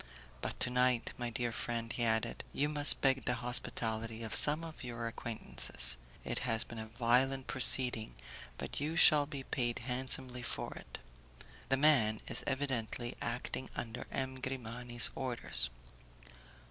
But 0.41 0.59
to 0.61 0.71
night, 0.71 1.11
my 1.15 1.29
dear 1.29 1.51
friend," 1.51 1.93
he 1.93 2.03
added, 2.03 2.43
"you 2.53 2.67
must 2.69 3.01
beg 3.01 3.25
the 3.25 3.35
hospitality 3.35 4.23
of 4.23 4.33
some 4.33 4.61
one 4.61 4.69
of 4.69 4.83
your 4.83 5.05
acquaintances. 5.05 5.95
It 6.25 6.39
has 6.39 6.63
been 6.63 6.79
a 6.79 6.87
violent 6.87 7.45
proceeding, 7.45 8.15
but 8.57 8.79
you 8.79 8.95
shall 8.95 9.27
be 9.27 9.43
paid 9.43 9.77
handsomely 9.77 10.41
for 10.41 10.73
it; 10.73 10.97
the 11.69 11.77
man 11.77 12.19
is 12.27 12.43
evidently 12.47 13.15
acting 13.21 13.69
under 13.75 14.07
M. 14.11 14.39
Grimani's 14.41 15.11
orders." 15.13 15.69